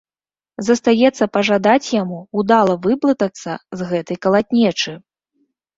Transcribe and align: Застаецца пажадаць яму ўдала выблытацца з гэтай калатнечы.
Застаецца 0.69 1.27
пажадаць 1.37 1.93
яму 2.01 2.19
ўдала 2.41 2.73
выблытацца 2.89 3.51
з 3.79 3.95
гэтай 3.95 4.17
калатнечы. 4.27 5.01